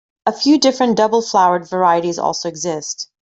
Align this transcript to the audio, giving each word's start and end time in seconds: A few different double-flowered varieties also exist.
A 0.25 0.33
few 0.33 0.57
different 0.57 0.97
double-flowered 0.97 1.69
varieties 1.69 2.17
also 2.17 2.49
exist. 2.49 3.07